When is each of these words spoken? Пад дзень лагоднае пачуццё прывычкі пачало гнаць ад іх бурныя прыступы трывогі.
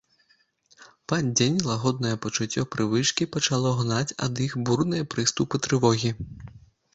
Пад 1.11 1.27
дзень 1.41 1.59
лагоднае 1.69 2.13
пачуццё 2.23 2.63
прывычкі 2.77 3.27
пачало 3.35 3.75
гнаць 3.83 4.15
ад 4.29 4.43
іх 4.47 4.57
бурныя 4.71 5.09
прыступы 5.17 5.63
трывогі. 5.69 6.11